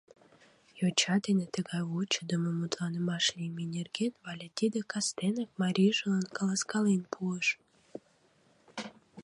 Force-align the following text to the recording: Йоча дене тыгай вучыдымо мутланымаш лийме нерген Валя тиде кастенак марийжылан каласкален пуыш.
Йоча 0.79 1.15
дене 1.25 1.45
тыгай 1.53 1.83
вучыдымо 1.91 2.51
мутланымаш 2.59 3.25
лийме 3.37 3.63
нерген 3.75 4.11
Валя 4.23 4.49
тиде 4.57 4.79
кастенак 4.91 5.49
марийжылан 5.61 6.25
каласкален 6.37 7.01
пуыш. 7.13 7.47